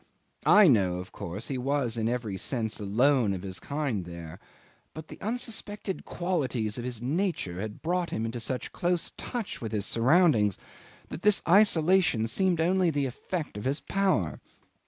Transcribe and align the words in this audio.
I 0.47 0.67
know, 0.67 0.95
of 0.97 1.11
course, 1.11 1.49
he 1.49 1.59
was 1.59 1.95
in 1.95 2.09
every 2.09 2.35
sense 2.35 2.79
alone 2.79 3.33
of 3.33 3.43
his 3.43 3.59
kind 3.59 4.03
there, 4.03 4.39
but 4.95 5.09
the 5.09 5.21
unsuspected 5.21 6.05
qualities 6.05 6.79
of 6.79 6.83
his 6.83 7.03
nature 7.03 7.61
had 7.61 7.83
brought 7.83 8.09
him 8.09 8.25
in 8.25 8.33
such 8.39 8.71
close 8.71 9.11
touch 9.15 9.61
with 9.61 9.73
his 9.73 9.85
surroundings 9.85 10.57
that 11.09 11.21
this 11.21 11.43
isolation 11.47 12.25
seemed 12.25 12.59
only 12.59 12.89
the 12.89 13.05
effect 13.05 13.59
of 13.59 13.65
his 13.65 13.79
power. 13.79 14.39